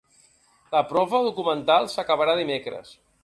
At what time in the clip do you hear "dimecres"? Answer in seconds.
2.43-2.97